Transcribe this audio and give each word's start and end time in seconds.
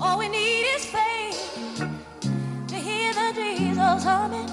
All 0.00 0.18
we 0.18 0.28
need 0.28 0.64
is 0.76 0.84
faith 0.84 1.78
to 2.68 2.74
hear 2.74 3.14
the 3.14 3.32
Jesus 3.34 4.04
humming. 4.04 4.48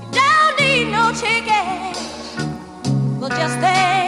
You 0.00 0.12
don't 0.12 0.60
need 0.60 0.90
no 0.92 1.12
ticket, 1.12 1.96
but 3.20 3.30
just 3.32 3.60
there. 3.60 4.03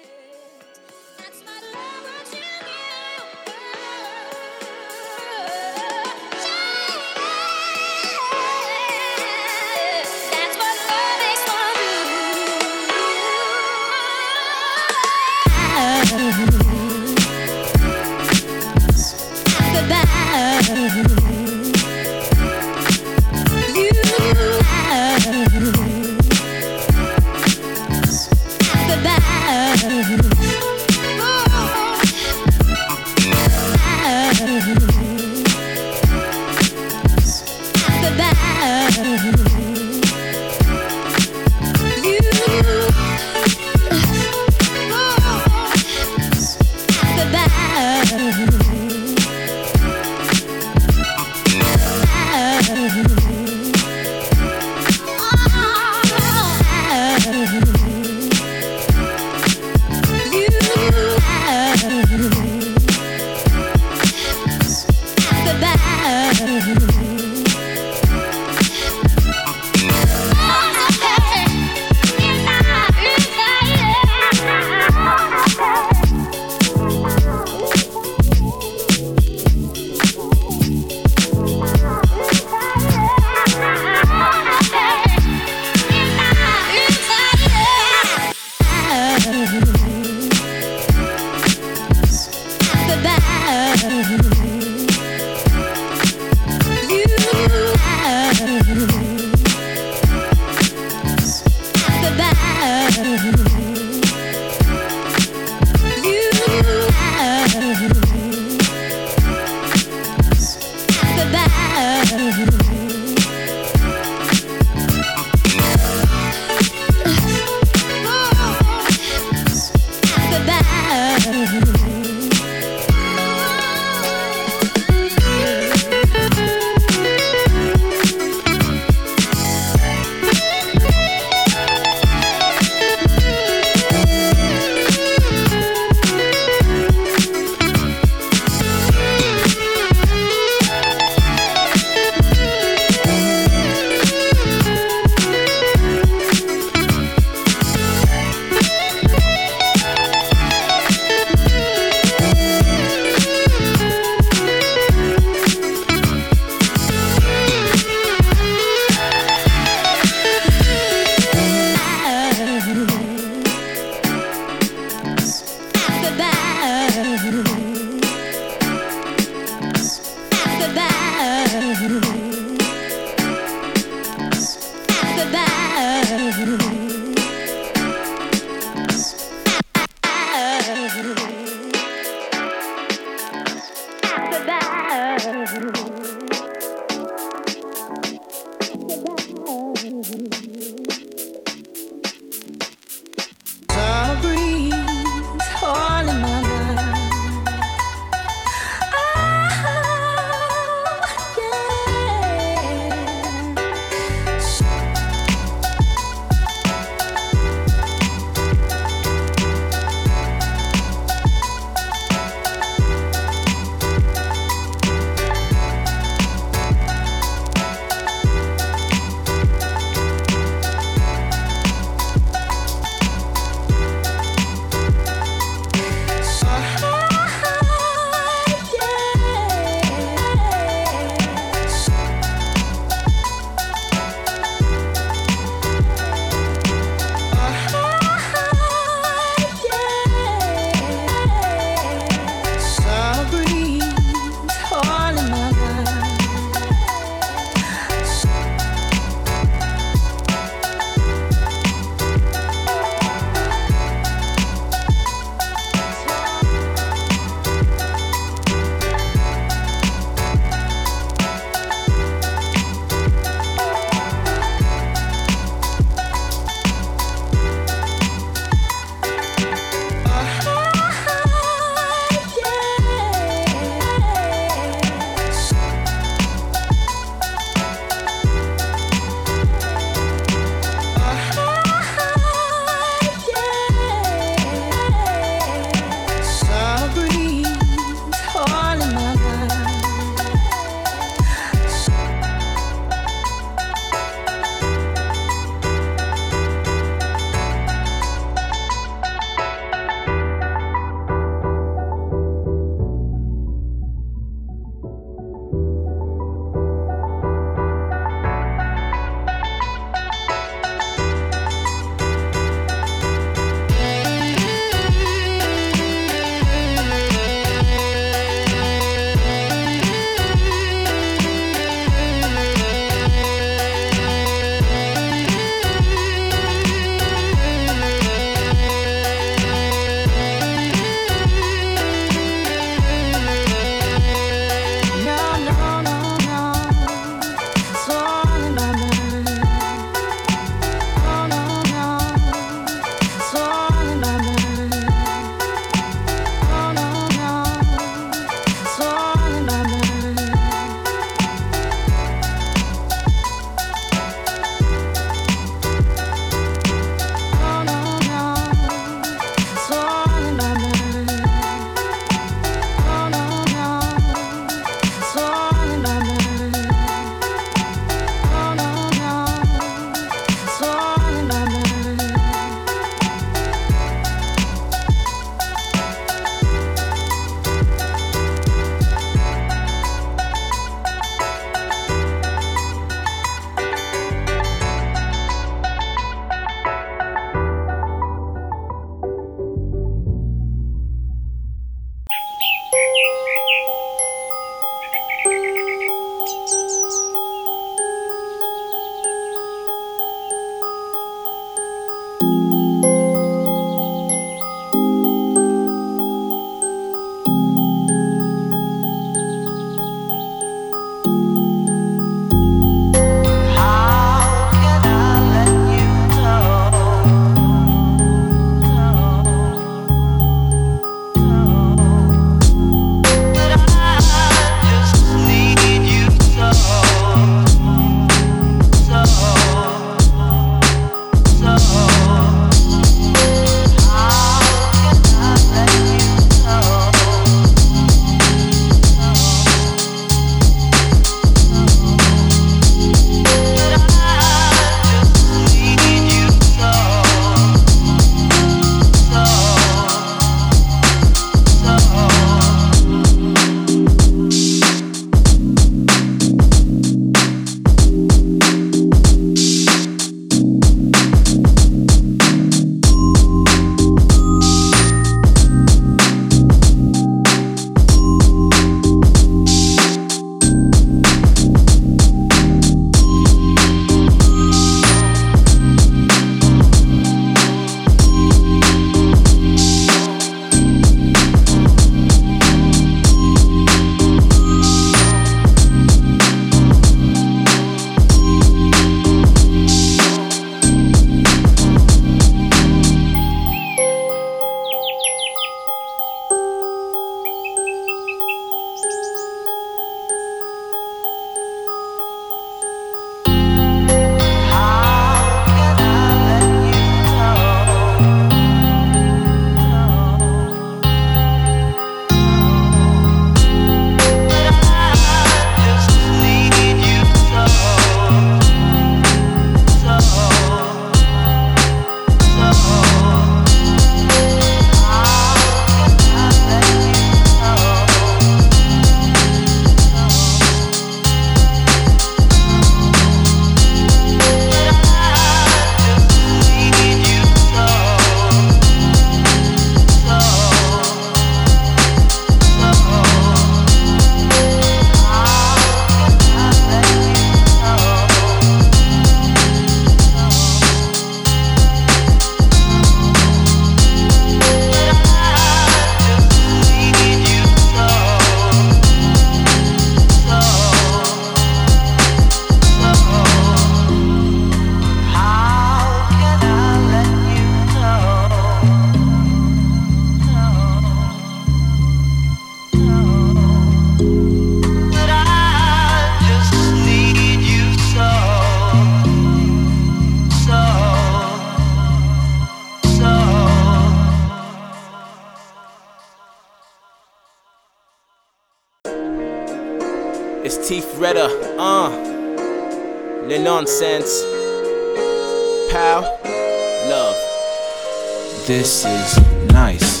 This 598.48 598.86
is 598.86 599.18
nice. 599.52 600.00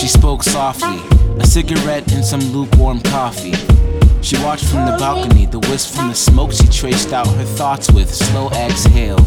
She 0.00 0.08
spoke 0.08 0.42
softly, 0.42 1.02
a 1.38 1.46
cigarette 1.46 2.10
and 2.14 2.24
some 2.24 2.40
lukewarm 2.40 3.02
coffee. 3.02 3.52
She 4.22 4.42
watched 4.42 4.64
from 4.64 4.86
the 4.86 4.96
balcony, 4.98 5.44
the 5.44 5.58
wisp 5.58 5.94
from 5.94 6.08
the 6.08 6.14
smoke 6.14 6.52
she 6.52 6.66
traced 6.68 7.12
out 7.12 7.26
her 7.26 7.44
thoughts 7.44 7.92
with 7.92 8.08
slow 8.08 8.48
exhale 8.52 9.18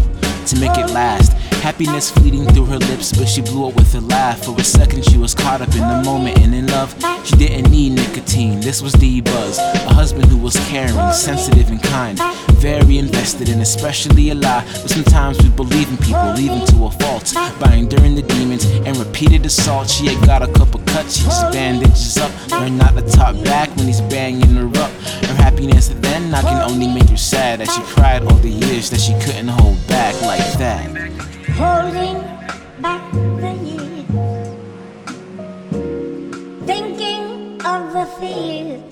to 0.48 0.60
make 0.60 0.78
it 0.78 0.90
last. 0.92 1.34
Happiness 1.62 2.10
fleeting 2.10 2.46
through 2.46 2.66
her 2.66 2.78
lips, 2.78 3.12
but 3.12 3.28
she 3.28 3.42
blew 3.42 3.68
up 3.68 3.76
with 3.76 3.94
a 3.96 4.02
laugh. 4.02 4.46
For 4.46 4.56
a 4.58 4.64
second, 4.64 5.04
she 5.04 5.18
was 5.18 5.36
caught 5.36 5.62
up 5.62 5.74
in 5.76 5.82
the 5.82 6.02
moment 6.06 6.40
and 6.40 6.56
in 6.56 6.68
love. 6.68 6.96
She 7.26 7.36
didn't 7.36 7.70
need 7.70 7.94
nicotine, 7.94 8.62
this 8.62 8.82
was 8.82 8.94
the 8.94 9.20
buzz. 9.22 9.58
A 9.58 9.94
husband 9.94 10.26
who 10.26 10.38
was 10.38 10.56
caring, 10.70 10.96
sensitive, 11.12 11.70
and 11.70 11.84
kind. 11.84 12.18
Very 12.60 12.98
invested 12.98 13.50
and 13.50 13.62
especially 13.62 14.30
a 14.30 14.36
lie. 14.36 14.64
But 14.82 14.90
sometimes 14.90 15.38
we 15.44 15.50
believe 15.50 15.90
in 15.90 15.98
people, 15.98 16.40
even 16.40 16.66
to 16.68 16.86
a 16.86 16.92
fault. 16.92 17.34
By 17.60 17.74
enduring 17.74 18.16
the 18.16 18.22
demons 18.22 18.66
and 18.66 18.96
repeated 18.98 19.46
assault, 19.46 19.90
she 19.90 20.08
had 20.08 20.26
got 20.26 20.42
a 20.42 20.52
couple 20.54 20.80
cuts, 20.88 21.18
she 21.18 21.24
just 21.26 21.52
bandages 21.52 22.18
up. 22.18 22.32
Learned 22.52 22.78
not 22.78 22.96
to 22.96 23.02
talk 23.12 23.36
back 23.44 23.70
when 23.76 23.88
he's 23.88 24.02
banging 24.02 24.56
her 24.56 24.68
up. 24.80 24.92
Her 25.28 25.36
happiness 25.36 25.90
then, 26.34 26.46
I 26.46 26.50
can 26.50 26.72
only 26.72 26.88
make 26.88 27.10
her 27.10 27.18
sad 27.18 27.60
that 27.60 27.70
she 27.70 27.82
cried 27.82 28.24
all 28.24 28.38
the 28.38 28.50
years 28.50 28.90
that 28.90 29.00
she 29.00 29.14
couldn't 29.20 29.48
hold 29.48 29.78
back 29.88 30.20
like 30.22 30.54
that. 30.58 30.86
holding 31.52 32.22
back 32.82 33.12
the 33.12 33.54
years, 33.64 34.06
thinking 36.66 37.62
of 37.66 37.94
the 37.94 38.06
fears 38.20 38.84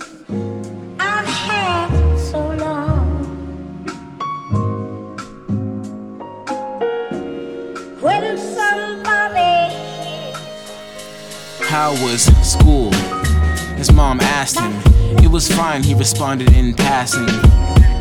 I've 1.00 1.26
had 1.26 2.18
so 2.18 2.40
long. 2.56 3.06
When 8.02 8.38
somebody 8.38 9.74
How 11.68 11.92
was 12.04 12.24
school? 12.48 12.92
His 13.78 13.92
mom 13.92 14.20
asked 14.22 14.60
him. 14.60 14.85
It 15.24 15.32
was 15.32 15.52
fine, 15.52 15.84
he 15.84 15.94
responded 15.94 16.54
in 16.54 16.74
passing. 16.74 17.26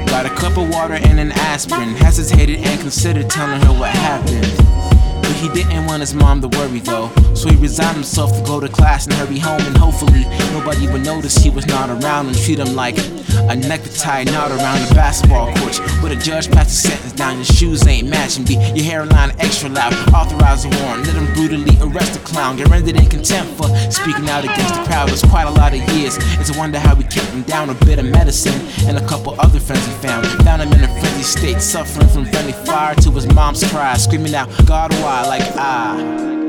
Got 0.06 0.26
a 0.26 0.30
cup 0.30 0.56
of 0.56 0.68
water 0.68 0.94
and 0.94 1.18
an 1.18 1.32
aspirin. 1.32 1.94
Hesitated 1.96 2.60
and 2.60 2.80
considered 2.80 3.28
telling 3.28 3.60
her 3.62 3.72
what 3.72 3.90
happened. 3.90 4.93
But 5.24 5.36
he 5.36 5.48
didn't 5.48 5.86
want 5.86 6.00
his 6.00 6.14
mom 6.14 6.40
to 6.42 6.48
worry 6.48 6.80
though. 6.80 7.10
So 7.34 7.48
he 7.48 7.56
resigned 7.56 7.96
himself 7.96 8.36
to 8.36 8.44
go 8.44 8.60
to 8.60 8.68
class 8.68 9.06
and 9.06 9.14
hurry 9.14 9.38
home. 9.38 9.60
And 9.62 9.76
hopefully 9.76 10.24
nobody 10.52 10.86
would 10.86 11.04
notice 11.04 11.36
he 11.36 11.50
was 11.50 11.66
not 11.66 11.88
around 11.88 12.26
and 12.28 12.36
treat 12.36 12.58
him 12.58 12.74
like 12.74 12.98
a 12.98 13.56
necktie 13.56 14.24
knot 14.24 14.50
around 14.50 14.80
the 14.86 14.94
basketball 14.94 15.52
court. 15.56 15.80
But 16.00 16.12
a 16.12 16.16
judge 16.16 16.50
passed 16.50 16.84
a 16.84 16.88
sentence 16.88 17.12
down, 17.12 17.36
your 17.36 17.44
shoes 17.44 17.86
ain't 17.86 18.08
matching. 18.08 18.44
Be 18.44 18.54
your 18.74 18.84
hairline 18.84 19.32
extra 19.38 19.68
loud. 19.68 19.92
Authorize 20.14 20.64
a 20.64 20.68
warrant, 20.68 21.06
let 21.06 21.16
him 21.16 21.32
brutally 21.34 21.76
arrest 21.80 22.12
the 22.14 22.20
clown. 22.20 22.56
Get 22.56 22.68
rendered 22.68 22.96
in 22.96 23.06
contempt 23.06 23.56
for 23.56 23.68
speaking 23.90 24.28
out 24.28 24.44
against 24.44 24.74
the 24.74 24.84
crowd. 24.84 25.08
It 25.08 25.12
was 25.12 25.22
quite 25.22 25.46
a 25.46 25.50
lot 25.50 25.72
of 25.74 25.80
years. 25.94 26.18
It's 26.38 26.54
a 26.54 26.58
wonder 26.58 26.78
how 26.78 26.94
we 26.94 27.04
kept 27.04 27.30
him 27.30 27.42
down. 27.42 27.70
A 27.70 27.74
bit 27.86 27.98
of 27.98 28.04
medicine 28.06 28.60
and 28.86 28.98
a 28.98 29.06
couple 29.08 29.34
other 29.40 29.58
friends 29.58 29.86
he 29.86 29.92
found. 30.06 30.26
Found 30.44 30.62
him 30.62 30.72
in 30.72 30.84
a 30.84 30.88
frenzy 31.00 31.22
state, 31.22 31.60
suffering 31.60 32.08
from 32.08 32.24
friendly 32.26 32.52
fire 32.52 32.94
to 32.96 33.10
his 33.10 33.26
mom's 33.34 33.64
cry, 33.70 33.96
screaming 33.96 34.34
out, 34.34 34.48
God, 34.66 34.92
why? 35.02 35.13
Like, 35.22 35.46
ah. 35.56 36.43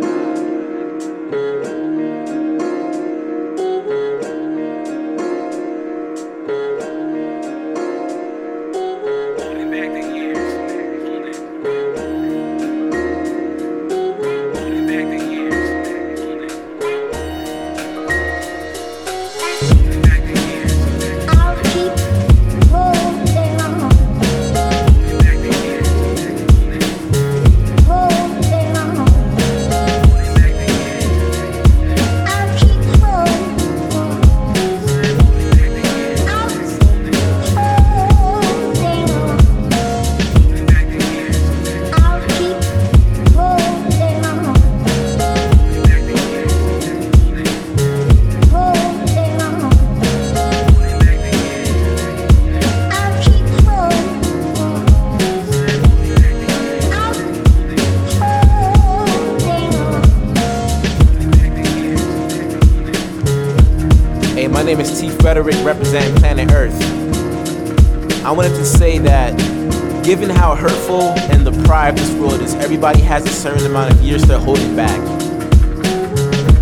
Given 70.19 70.33
how 70.33 70.55
hurtful 70.55 71.01
and 71.29 71.43
deprived 71.43 71.97
this 71.97 72.09
world 72.13 72.39
is, 72.39 72.53
everybody 72.55 73.01
has 73.01 73.25
a 73.25 73.29
certain 73.29 73.65
amount 73.65 73.93
of 73.93 74.01
years 74.01 74.23
they're 74.23 74.39
holding 74.39 74.73
back. 74.73 74.97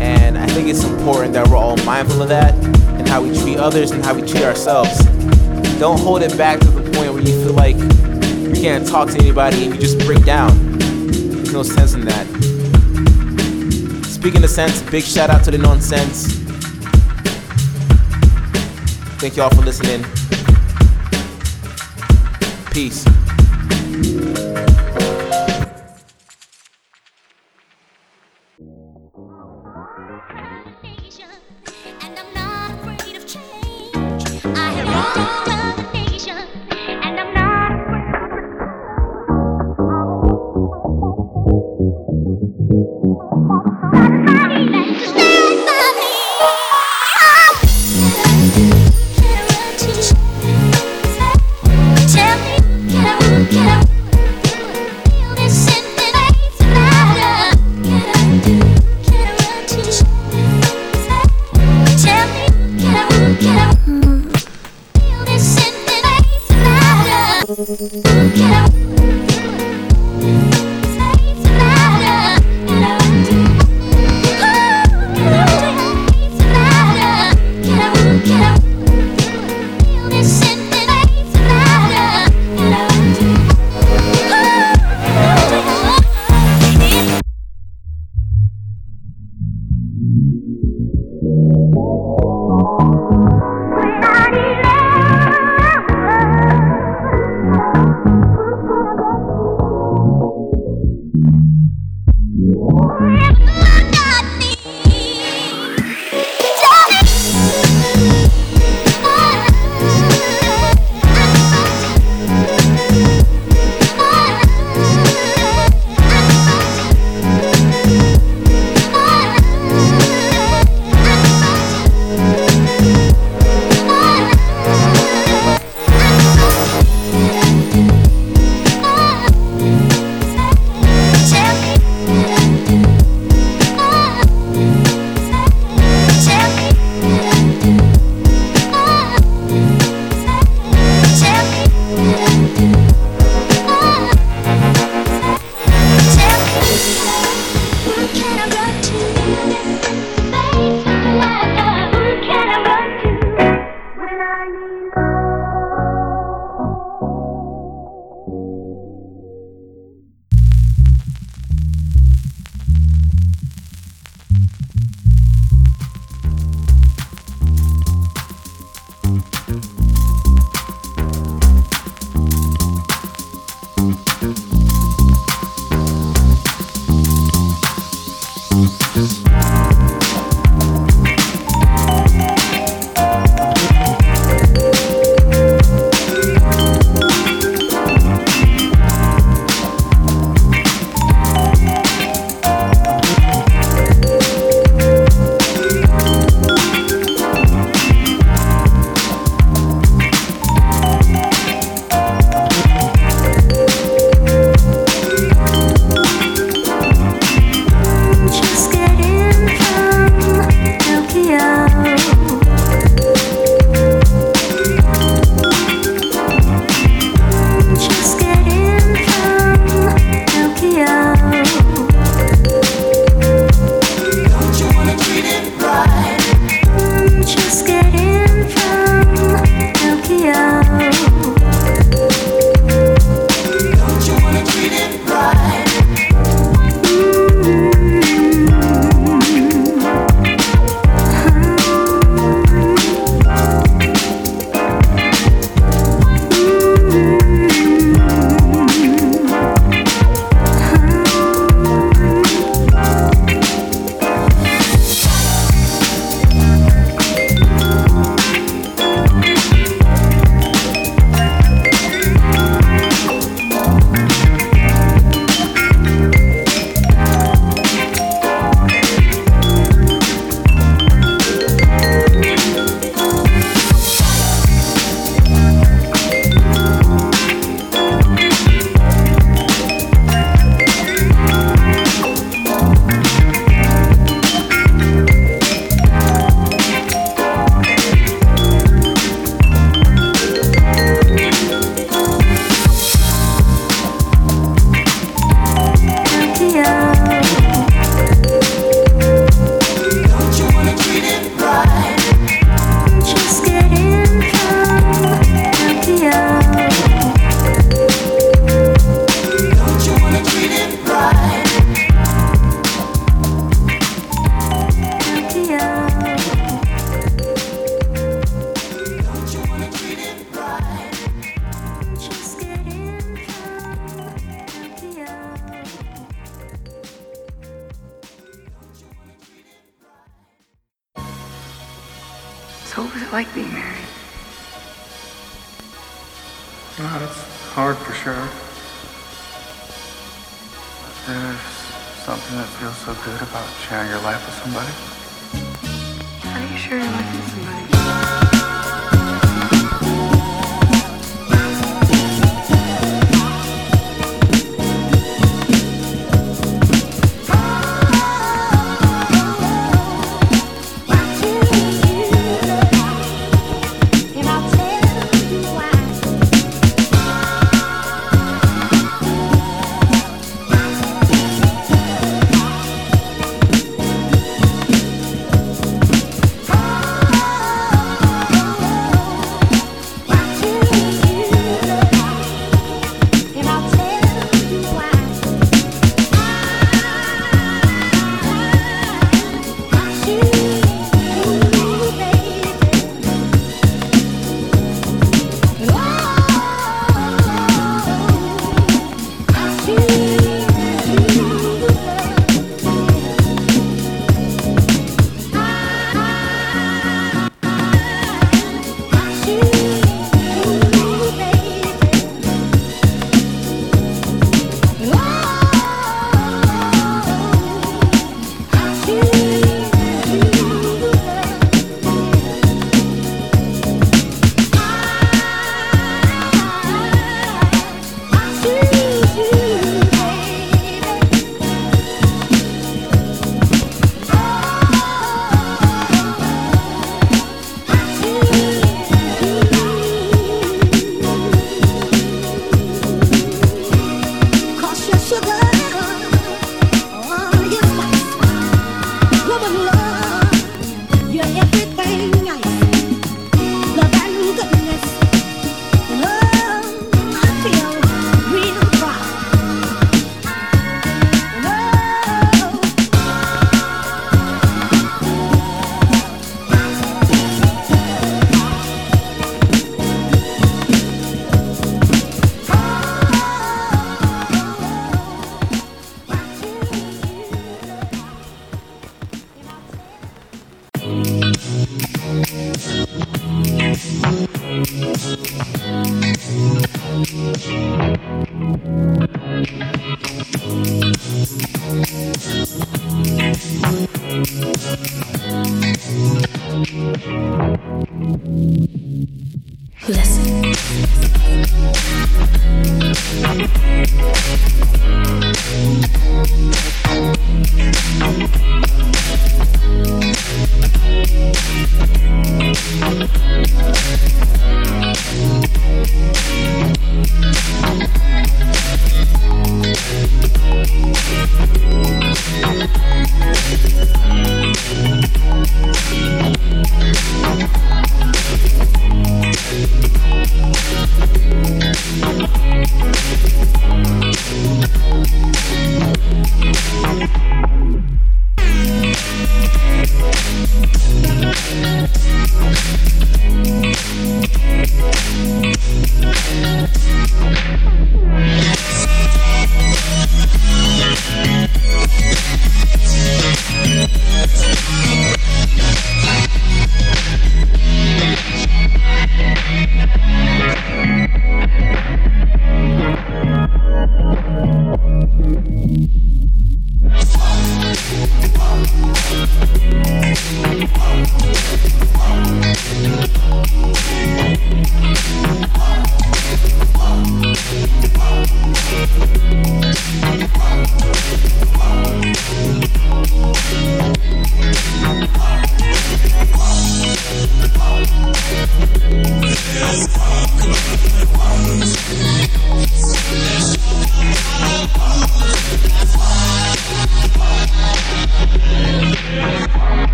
And 0.00 0.38
I 0.38 0.46
think 0.46 0.68
it's 0.68 0.84
important 0.84 1.32
that 1.32 1.48
we're 1.48 1.56
all 1.56 1.76
mindful 1.78 2.22
of 2.22 2.28
that 2.28 2.54
and 2.94 3.08
how 3.08 3.20
we 3.20 3.36
treat 3.36 3.56
others 3.56 3.90
and 3.90 4.04
how 4.04 4.14
we 4.14 4.20
treat 4.20 4.44
ourselves. 4.44 4.96
Don't 5.80 5.98
hold 5.98 6.22
it 6.22 6.38
back 6.38 6.60
to 6.60 6.68
the 6.68 6.80
point 6.92 7.12
where 7.12 7.18
you 7.18 7.42
feel 7.42 7.54
like 7.54 7.76
you 7.76 8.52
can't 8.52 8.86
talk 8.86 9.08
to 9.10 9.18
anybody 9.18 9.64
and 9.64 9.74
you 9.74 9.80
just 9.80 9.98
break 10.06 10.24
down. 10.24 10.78
There's 11.08 11.52
no 11.52 11.64
sense 11.64 11.94
in 11.94 12.04
that. 12.04 12.26
Speaking 14.04 14.44
of 14.44 14.50
sense, 14.50 14.80
big 14.92 15.02
shout 15.02 15.28
out 15.28 15.42
to 15.42 15.50
the 15.50 15.58
nonsense. 15.58 16.34
Thank 19.18 19.36
y'all 19.36 19.50
for 19.50 19.62
listening. 19.62 20.04
Peace. 22.70 23.04
And 24.02 24.49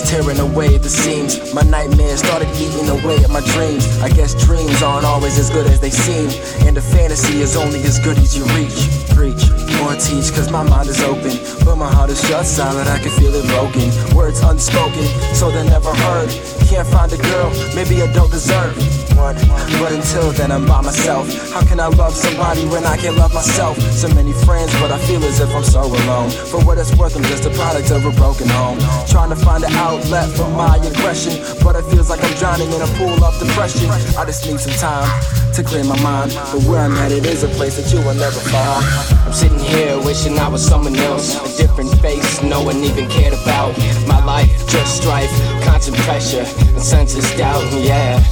Is 0.00 0.10
tearing 0.10 0.38
away 0.38 0.78
the 0.78 0.88
seams. 0.88 1.54
My 1.54 1.62
nightmares 1.62 2.20
started 2.20 2.48
eating 2.56 2.88
away 2.88 3.16
at 3.24 3.30
my 3.30 3.40
dreams. 3.40 3.84
I 4.00 4.08
guess 4.08 4.34
dreams 4.44 4.82
aren't 4.82 5.04
always 5.04 5.38
as 5.38 5.50
good 5.50 5.66
as 5.66 5.80
they 5.80 5.90
seem. 5.90 6.28
And 6.66 6.76
the 6.76 6.82
fantasy 6.82 7.40
is 7.40 7.56
only 7.56 7.82
as 7.82 7.98
good 7.98 8.18
as 8.18 8.36
you 8.36 8.44
reach. 8.56 8.78
Preach 9.14 9.50
or 9.82 9.94
teach, 9.96 10.32
cause 10.34 10.50
my 10.50 10.62
mind 10.62 10.88
is 10.88 11.00
open. 11.02 11.34
But 11.64 11.76
my 11.76 11.90
heart 11.90 12.10
is 12.10 12.20
shut 12.26 12.46
silent, 12.46 12.88
I 12.88 12.98
can 12.98 13.10
feel 13.10 13.34
it 13.34 13.46
broken. 13.48 14.16
Words 14.16 14.40
unspoken, 14.40 15.06
so 15.34 15.50
they're 15.50 15.64
never 15.64 15.92
heard. 15.94 16.30
Can't 16.68 16.86
find 16.86 17.12
a 17.12 17.18
girl, 17.18 17.50
maybe 17.74 18.02
I 18.02 18.12
don't 18.12 18.30
deserve 18.30 18.97
But 19.18 19.92
until 19.92 20.30
then, 20.32 20.52
I'm 20.52 20.64
by 20.64 20.80
myself. 20.80 21.26
How 21.52 21.64
can 21.66 21.80
I 21.80 21.88
love 21.88 22.14
somebody 22.14 22.64
when 22.66 22.84
I 22.84 22.96
can't 22.96 23.16
love 23.16 23.34
myself? 23.34 23.76
So 23.92 24.08
many 24.14 24.32
friends, 24.32 24.72
but 24.80 24.92
I 24.92 24.98
feel 24.98 25.22
as 25.24 25.40
if 25.40 25.50
I'm 25.54 25.64
so 25.64 25.82
alone. 25.82 26.30
For 26.30 26.64
what 26.64 26.78
it's 26.78 26.94
worth, 26.94 27.16
I'm 27.16 27.24
just 27.24 27.44
a 27.44 27.50
product 27.50 27.90
of 27.90 28.06
a 28.06 28.12
broken 28.12 28.48
home. 28.48 28.78
Trying 29.08 29.30
to 29.30 29.36
find 29.36 29.64
an 29.64 29.72
outlet 29.74 30.30
for 30.30 30.48
my 30.50 30.76
aggression, 30.76 31.34
but 31.64 31.74
it 31.76 31.84
feels 31.90 32.10
like 32.10 32.22
I'm 32.22 32.34
drowning 32.38 32.70
in 32.72 32.80
a 32.80 32.86
pool 32.94 33.22
of 33.22 33.38
depression. 33.38 33.90
I 34.16 34.24
just 34.24 34.46
need 34.46 34.60
some 34.60 34.74
time 34.74 35.08
to 35.54 35.62
clear 35.62 35.84
my 35.84 36.00
mind. 36.00 36.32
But 36.52 36.62
where 36.64 36.80
I'm 36.80 36.92
at, 36.92 37.10
it 37.10 37.26
is 37.26 37.42
a 37.42 37.48
place 37.48 37.76
that 37.76 37.92
you 37.92 37.98
will 38.06 38.14
never 38.14 38.40
find. 38.50 38.84
I'm 39.26 39.32
sitting 39.32 39.58
here 39.58 39.98
wishing 39.98 40.38
I 40.38 40.48
was 40.48 40.64
someone 40.64 40.96
else. 40.96 41.34
A 41.36 41.56
different 41.60 41.90
face 42.00 42.42
no 42.42 42.62
one 42.62 42.76
even 42.78 43.08
cared 43.10 43.34
about. 43.34 43.76
My 44.06 44.24
life, 44.24 44.50
just 44.68 45.02
strife, 45.02 45.30
constant 45.64 45.96
pressure, 45.98 46.46
and 46.46 46.82
senseless 46.82 47.36
doubt, 47.36 47.64
yeah. 47.72 48.22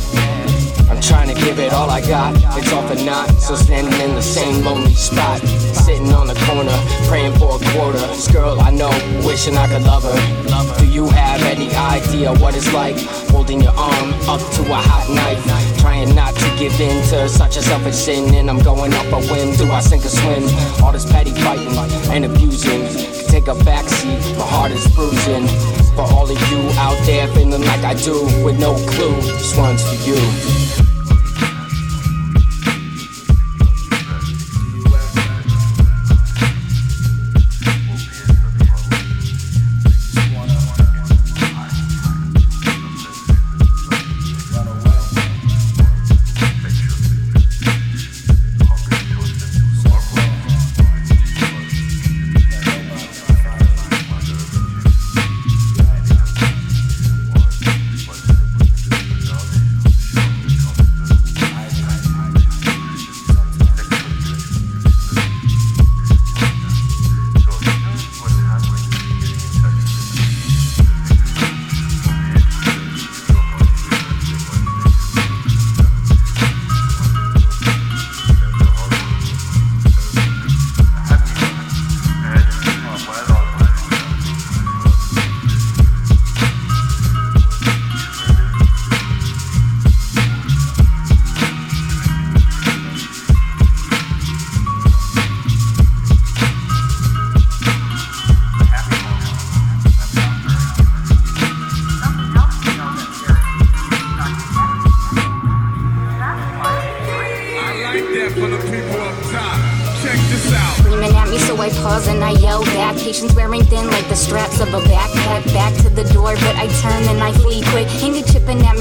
I'm 0.97 1.03
trying 1.03 1.29
to 1.29 1.35
give 1.35 1.59
it 1.59 1.75
all 1.75 1.91
I 1.91 2.01
got. 2.01 2.33
It's 2.57 2.73
all 2.73 2.81
for 2.89 2.95
naught. 3.05 3.29
So 3.33 3.55
standing 3.55 3.93
in 4.01 4.15
the 4.15 4.23
same 4.23 4.65
lonely 4.65 4.95
spot. 4.95 5.41
Sitting 5.85 6.11
on 6.11 6.27
the 6.27 6.35
corner, 6.49 6.73
praying 7.07 7.35
for 7.37 7.61
a 7.61 7.65
quarter. 7.73 7.99
This 7.99 8.33
girl 8.33 8.59
I 8.59 8.71
know, 8.71 8.89
wishing 9.23 9.59
I 9.59 9.69
could 9.69 9.83
love 9.83 10.05
her. 10.05 10.79
Do 10.79 10.87
you 10.87 11.07
have 11.09 11.43
any 11.43 11.69
idea 11.75 12.33
what 12.41 12.57
it's 12.57 12.73
like? 12.73 12.97
Holding 13.29 13.61
your 13.61 13.77
arm 13.77 14.15
up 14.27 14.41
to 14.41 14.63
a 14.73 14.81
hot 14.81 15.07
knife. 15.13 15.45
Trying 15.81 16.15
not 16.15 16.35
to 16.35 16.57
give 16.59 16.81
in 16.81 17.05
to 17.11 17.29
such 17.29 17.59
a 17.59 17.63
selfish 17.63 17.97
sin. 17.97 18.35
And 18.35 18.49
I'm 18.49 18.63
going 18.63 18.95
up 18.95 19.13
a 19.13 19.21
whim. 19.29 19.55
Do 19.57 19.71
I 19.71 19.81
sink 19.81 20.03
or 20.07 20.09
swim? 20.09 20.49
All 20.83 20.93
this 20.93 21.05
petty 21.05 21.33
fighting 21.33 21.77
and 22.09 22.25
abusing. 22.25 22.89
Take 23.29 23.49
a 23.49 23.55
backseat, 23.69 24.39
my 24.39 24.47
heart 24.47 24.73
is 24.73 24.89
bruising. 24.95 25.47
For 25.95 26.09
all 26.15 26.25
of 26.25 26.51
you 26.51 26.71
out 26.81 26.97
there 27.05 27.29
feeling 27.29 27.61
like 27.61 27.85
I 27.85 27.93
do, 27.93 28.25
with 28.43 28.59
no 28.59 28.75
clue, 28.89 29.15
this 29.21 29.55
one's 29.59 29.83
for 29.85 30.09
you. 30.09 30.86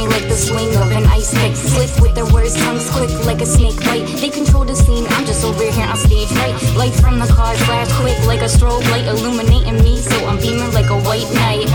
Me 0.05 0.13
like 0.13 0.27
the 0.27 0.35
swing 0.35 0.69
of 0.75 0.91
an 0.91 1.05
ice 1.05 1.33
pick? 1.33 1.55
Slick 1.55 1.89
with 2.01 2.15
their 2.15 2.25
words, 2.25 2.55
tongues 2.55 2.89
quick 2.89 3.09
like 3.25 3.41
a 3.41 3.45
snake 3.45 3.77
bite. 3.81 4.07
They 4.19 4.29
control 4.29 4.65
the 4.65 4.75
scene, 4.75 5.05
I'm 5.09 5.25
just 5.25 5.43
over 5.43 5.63
here 5.63 5.85
on 5.85 5.97
stage 5.97 6.31
right. 6.31 6.55
Light 6.75 6.93
from 6.93 7.19
the 7.19 7.27
cars 7.27 7.59
flash 7.65 7.91
quick 7.99 8.19
like 8.25 8.41
a 8.41 8.49
strobe 8.49 8.87
light, 8.91 9.05
illuminating 9.05 9.81
me, 9.83 9.97
so 9.99 10.15
I'm 10.25 10.39
beaming 10.39 10.71
like 10.73 10.89
a 10.89 10.99
white 11.01 11.29
knight. 11.33 11.69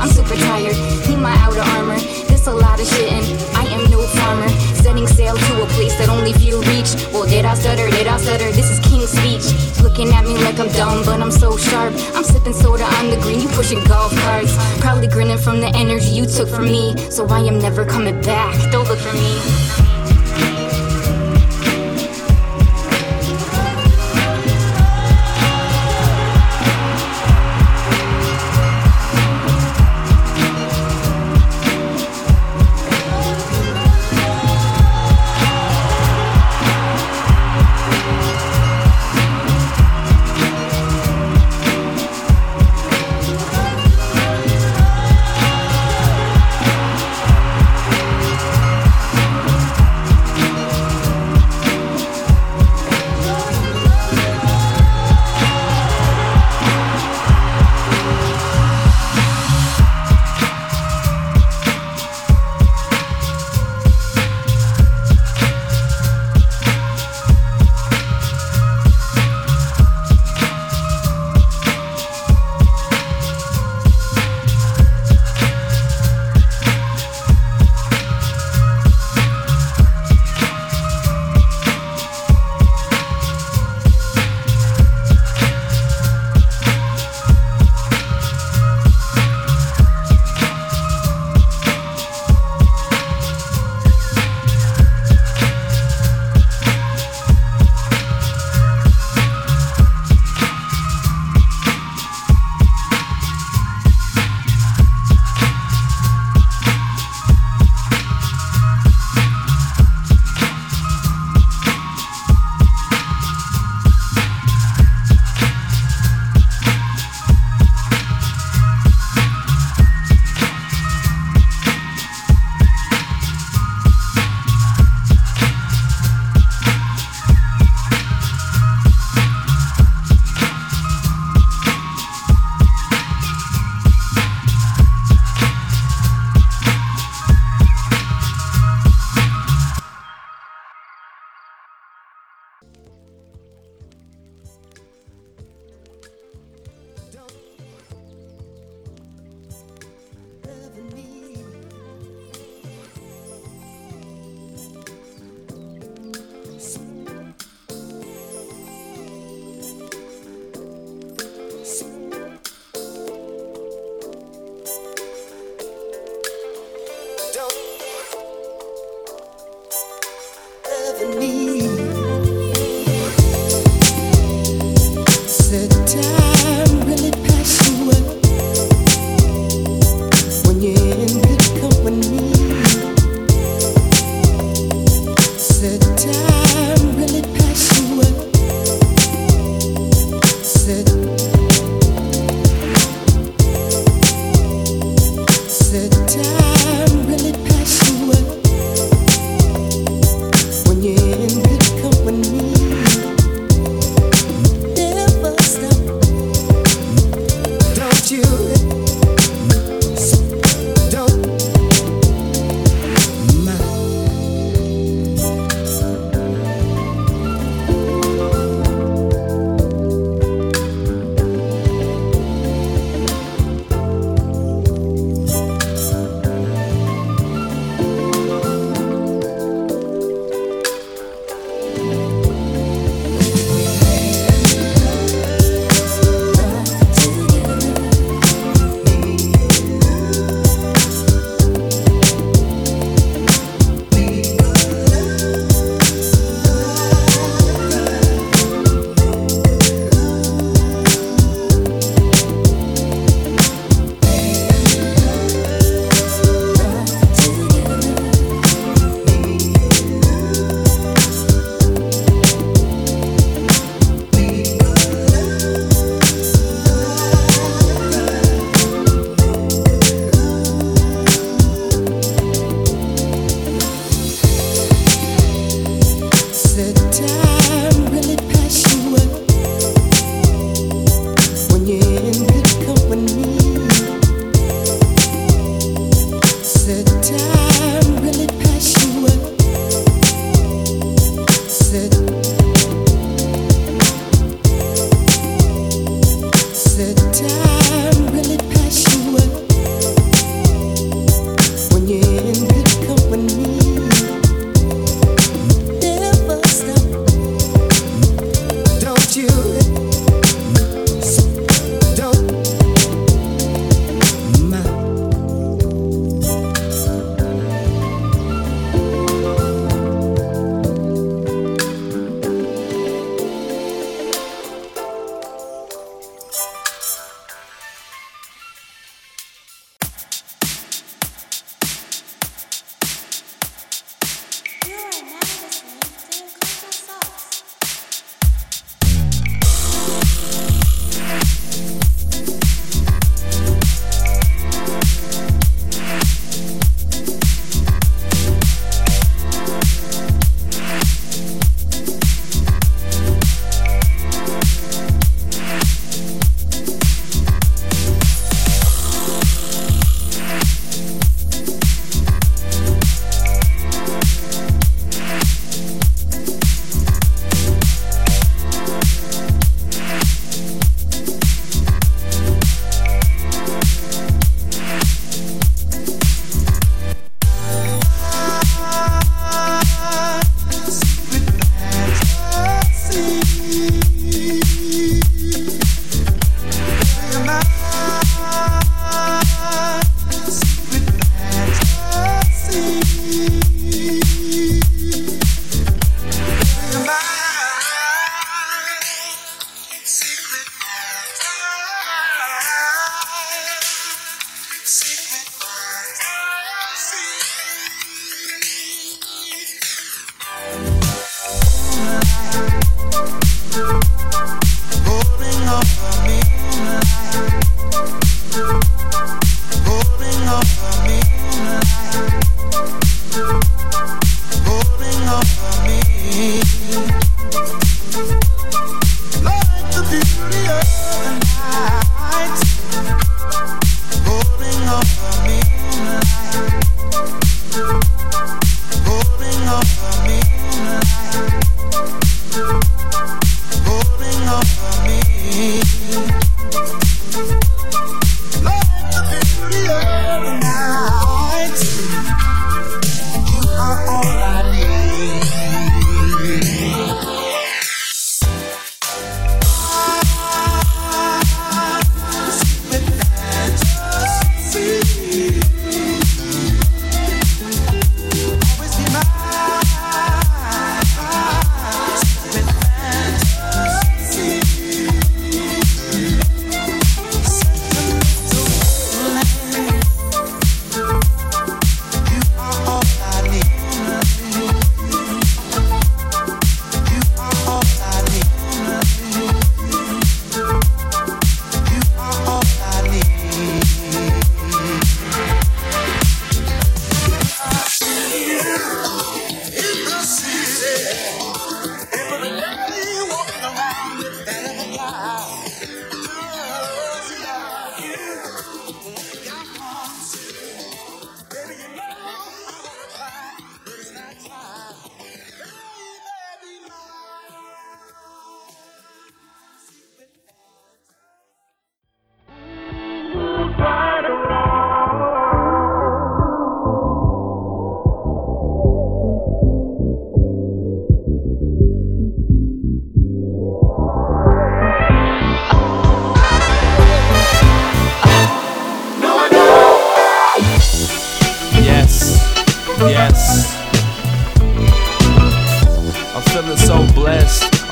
I'm 0.00 0.08
super 0.08 0.36
tired, 0.36 0.76
need 1.08 1.18
my 1.18 1.34
outer 1.42 1.60
armor. 1.60 2.25
A 2.46 2.54
lot 2.54 2.78
of 2.78 2.86
shit, 2.86 3.10
and 3.10 3.26
I 3.56 3.64
am 3.74 3.90
no 3.90 4.06
farmer. 4.06 4.48
Setting 4.76 5.08
sail 5.08 5.36
to 5.36 5.62
a 5.64 5.66
place 5.74 5.96
that 5.98 6.08
only 6.08 6.32
few 6.32 6.60
reach. 6.60 6.94
Well, 7.12 7.26
did 7.26 7.44
I 7.44 7.54
stutter? 7.54 7.90
Did 7.90 8.06
I 8.06 8.18
stutter? 8.18 8.52
This 8.52 8.70
is 8.70 8.78
king 8.86 9.04
speech. 9.04 9.82
Looking 9.82 10.14
at 10.14 10.22
me 10.24 10.38
like 10.38 10.60
I'm 10.60 10.68
dumb, 10.68 11.04
but 11.04 11.20
I'm 11.20 11.32
so 11.32 11.56
sharp. 11.56 11.92
I'm 12.14 12.22
sipping 12.22 12.52
soda 12.52 12.84
on 12.84 13.10
the 13.10 13.16
green, 13.16 13.40
you 13.40 13.48
pushing 13.48 13.82
golf 13.84 14.14
carts. 14.20 14.54
Probably 14.78 15.08
grinning 15.08 15.38
from 15.38 15.58
the 15.58 15.74
energy 15.74 16.06
you 16.06 16.24
took 16.24 16.48
from 16.48 16.66
me. 16.66 16.96
So 17.10 17.26
I 17.26 17.40
am 17.40 17.58
never 17.58 17.84
coming 17.84 18.20
back. 18.22 18.54
Don't 18.70 18.86
look 18.86 19.00
for 19.00 19.12
me. 19.14 19.85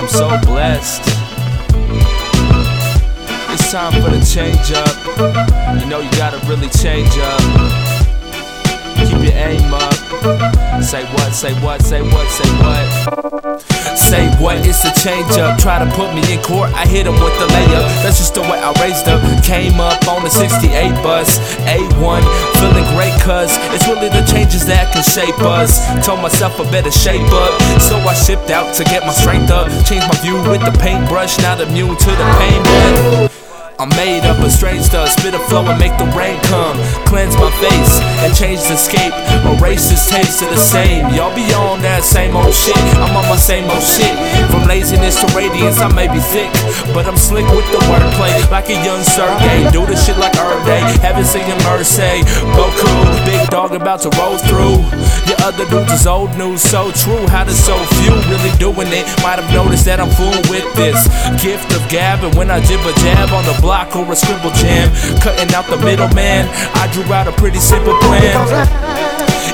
So 0.08 0.38
blessed. 0.46 1.02
It's 3.52 3.70
time 3.70 3.92
for 4.02 4.10
the 4.10 4.24
change 4.24 4.72
up. 4.72 5.80
You 5.80 5.88
know 5.88 6.00
you 6.00 6.10
gotta 6.12 6.38
really 6.46 6.68
change 6.68 7.10
up. 7.18 7.93
Your 9.24 9.32
aim 9.40 9.72
up. 9.72 9.94
Say 10.84 11.02
what, 11.16 11.32
say 11.32 11.54
what, 11.64 11.80
say 11.80 12.02
what, 12.02 12.28
say 12.28 12.50
what. 12.60 12.84
Say 13.96 14.28
what, 14.36 14.60
it's 14.66 14.84
a 14.84 14.92
change 15.00 15.32
up. 15.40 15.58
Try 15.58 15.80
to 15.80 15.88
put 15.96 16.12
me 16.12 16.20
in 16.28 16.42
court, 16.42 16.68
I 16.74 16.84
hit 16.84 17.06
him 17.06 17.14
with 17.14 17.32
the 17.40 17.46
layup. 17.48 17.88
That's 18.04 18.18
just 18.18 18.34
the 18.34 18.42
way 18.42 18.60
I 18.60 18.68
raised 18.84 19.08
up. 19.08 19.22
Came 19.42 19.80
up 19.80 20.06
on 20.08 20.24
the 20.24 20.28
68 20.28 20.92
bus. 21.00 21.38
A1, 21.64 22.20
feeling 22.60 22.84
great, 22.92 23.16
cuz 23.24 23.56
it's 23.72 23.88
really 23.88 24.10
the 24.10 24.28
changes 24.28 24.66
that 24.66 24.92
can 24.92 25.02
shape 25.02 25.40
us. 25.40 25.80
Told 26.04 26.20
myself 26.20 26.60
I 26.60 26.70
better 26.70 26.90
shape 26.90 27.32
up. 27.32 27.56
So 27.80 27.96
I 27.96 28.12
shipped 28.12 28.50
out 28.50 28.74
to 28.74 28.84
get 28.84 29.06
my 29.06 29.12
strength 29.12 29.50
up. 29.50 29.68
Changed 29.88 30.06
my 30.06 30.16
view 30.20 30.36
with 30.50 30.60
the 30.60 30.76
paintbrush, 30.78 31.38
not 31.38 31.62
immune 31.62 31.96
to 31.96 32.10
the 32.10 32.26
pain, 32.36 32.60
but. 32.62 33.43
I'm 33.76 33.88
made 33.98 34.22
up 34.22 34.38
of 34.38 34.52
strange 34.52 34.86
stuff, 34.86 35.08
spit 35.10 35.34
a 35.34 35.38
flow 35.50 35.66
and 35.66 35.78
make 35.82 35.90
the 35.98 36.06
rain 36.14 36.38
come. 36.46 36.78
Cleanse 37.10 37.34
my 37.34 37.50
face 37.58 37.98
and 38.22 38.30
change 38.30 38.62
the 38.70 38.78
scape. 38.78 39.10
Erase 39.58 39.90
this 39.90 40.06
taste 40.06 40.42
of 40.42 40.50
the 40.50 40.56
same. 40.56 41.10
Y'all 41.10 41.34
be 41.34 41.42
on 41.58 41.82
that 41.82 42.06
same 42.06 42.36
old 42.38 42.54
shit. 42.54 42.78
I'm 43.02 43.10
on 43.18 43.26
my 43.26 43.34
same 43.34 43.66
old 43.66 43.82
shit. 43.82 44.14
From 44.46 44.62
laziness 44.70 45.18
to 45.22 45.26
radiance, 45.34 45.82
I 45.82 45.90
may 45.90 46.06
be 46.06 46.22
thick, 46.30 46.54
but 46.94 47.10
I'm 47.10 47.18
slick 47.18 47.50
with 47.50 47.66
the 47.74 47.82
wordplay. 47.90 48.30
Like 48.46 48.70
a 48.70 48.78
young 48.86 49.02
Sergey. 49.02 49.66
Do 49.74 49.82
the 49.82 49.98
shit 49.98 50.18
like 50.22 50.38
Herb 50.38 50.62
Day. 50.62 50.82
Heaven 51.02 51.26
singing 51.26 51.58
Mercy. 51.66 52.22
Goku, 52.54 52.94
big 53.26 53.42
dog 53.50 53.74
about 53.74 54.06
to 54.06 54.10
roll 54.14 54.38
through. 54.38 54.86
Your 55.26 55.40
other 55.42 55.66
dudes 55.66 55.90
is 55.90 56.06
old 56.06 56.30
news, 56.38 56.62
so 56.62 56.94
true. 56.94 57.26
How 57.26 57.42
does 57.42 57.58
so 57.58 57.74
few 57.98 58.14
really 58.30 58.54
doing 58.62 58.86
it? 58.94 59.02
Might 59.18 59.42
have 59.42 59.50
noticed 59.50 59.84
that 59.90 59.98
I'm 59.98 60.14
fooling 60.14 60.46
with 60.46 60.62
this 60.78 61.10
gift 61.42 61.74
of 61.74 61.82
gab, 61.90 62.22
and 62.22 62.38
when 62.38 62.54
I 62.54 62.62
jib 62.62 62.78
a 62.86 62.94
jab 63.02 63.34
on 63.34 63.42
the 63.44 63.63
block 63.64 63.96
or 63.96 64.04
a 64.12 64.14
Scribble 64.14 64.52
Jam, 64.60 64.92
cutting 65.24 65.48
out 65.56 65.64
the 65.72 65.80
middleman, 65.80 66.44
I 66.76 66.84
drew 66.92 67.08
out 67.08 67.26
a 67.26 67.32
pretty 67.32 67.56
simple 67.56 67.96
plan. 68.04 68.36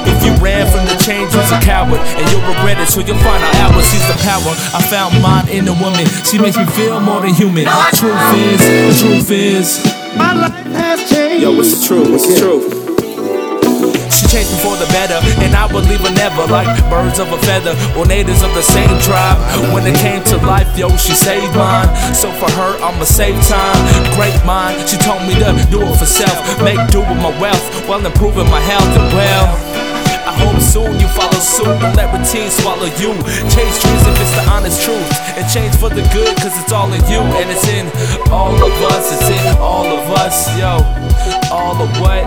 If 0.03 0.19
you 0.27 0.35
ran 0.43 0.67
from 0.67 0.83
the 0.91 0.99
change, 0.99 1.31
you's 1.31 1.53
a 1.55 1.61
coward, 1.63 2.03
and 2.19 2.25
you'll 2.35 2.43
regret 2.43 2.83
it. 2.83 2.89
So 2.91 3.07
you'll 3.07 3.23
find 3.23 3.39
out 3.39 3.55
Albert 3.63 3.87
sees 3.87 4.03
the 4.11 4.19
power. 4.27 4.51
I 4.75 4.83
found 4.91 5.15
mine 5.23 5.47
in 5.49 5.69
a 5.69 5.75
woman. 5.79 6.07
She 6.27 6.43
makes 6.43 6.57
me 6.57 6.67
feel 6.75 6.99
more 6.99 7.21
than 7.21 7.35
human. 7.35 7.67
The 7.67 7.95
Truth 7.95 8.35
is, 8.35 8.59
the 8.59 9.07
truth 9.07 9.31
is, 9.31 9.67
My 10.17 10.35
life 10.35 10.67
has 10.75 11.09
changed. 11.09 11.43
Yo, 11.43 11.55
what's 11.55 11.79
the 11.79 11.87
truth? 11.87 12.11
What's 12.11 12.27
the 12.27 12.41
truth? 12.41 12.90
Changed 14.31 14.63
for 14.63 14.77
the 14.77 14.87
better, 14.95 15.19
and 15.43 15.57
I 15.57 15.67
leave 15.67 16.07
her 16.07 16.15
never 16.15 16.47
like 16.47 16.71
birds 16.89 17.19
of 17.19 17.33
a 17.33 17.39
feather 17.39 17.75
or 17.99 18.07
natives 18.07 18.45
of 18.45 18.55
the 18.55 18.63
same 18.63 18.87
tribe. 19.03 19.43
When 19.75 19.85
it 19.85 19.99
came 19.99 20.23
to 20.31 20.37
life, 20.47 20.79
yo, 20.79 20.89
she 20.97 21.15
saved 21.15 21.57
mine. 21.57 21.91
So 22.15 22.31
for 22.39 22.49
her, 22.49 22.79
I'ma 22.79 23.03
save 23.03 23.35
time. 23.51 23.83
Great 24.15 24.39
mind, 24.47 24.89
she 24.89 24.99
told 24.99 25.27
me 25.27 25.35
to 25.35 25.51
do 25.69 25.83
it 25.83 25.97
for 25.99 26.07
self, 26.07 26.63
make 26.63 26.79
do 26.95 27.01
with 27.01 27.19
my 27.19 27.35
wealth 27.41 27.89
while 27.89 28.07
improving 28.07 28.47
my 28.47 28.61
health 28.61 28.95
and 28.95 29.13
well. 29.19 29.70
I 30.31 30.33
hope 30.47 30.63
soon 30.63 30.95
you 31.01 31.09
follow 31.09 31.43
suit. 31.43 31.67
Don't 31.83 31.97
let 31.99 32.15
routine 32.15 32.51
swallow 32.51 32.87
you. 33.03 33.11
Change 33.51 33.75
trees 33.83 34.03
if 34.07 34.15
it's 34.15 34.35
the 34.39 34.47
honest 34.47 34.79
truth. 34.87 35.11
And 35.35 35.43
change 35.51 35.75
for 35.75 35.91
the 35.91 36.07
good, 36.15 36.37
cause 36.39 36.55
it's 36.55 36.71
all 36.71 36.87
in 36.93 37.03
you. 37.11 37.19
And 37.19 37.51
it's 37.51 37.67
in 37.67 37.91
all 38.31 38.55
of 38.55 38.75
us. 38.95 39.11
It's 39.11 39.27
in 39.27 39.59
all 39.59 39.91
of 39.91 40.07
us. 40.23 40.47
Yo, 40.55 40.79
all 41.51 41.75
of 41.83 41.91
what? 41.99 42.23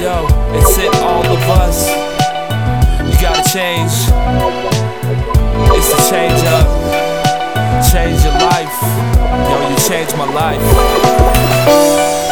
Yo, 0.00 0.24
it's 0.56 0.78
in 0.80 0.88
all 1.04 1.26
of 1.28 1.42
us. 1.60 1.92
You 3.04 3.16
gotta 3.20 3.44
change. 3.44 3.92
It's 5.76 5.90
the 5.92 6.00
change 6.08 6.40
up. 6.56 6.64
Change 7.92 8.24
your 8.24 8.40
life. 8.40 8.78
Yo, 9.52 9.68
you 9.68 9.76
changed 9.84 10.16
my 10.16 10.32
life. 10.32 12.24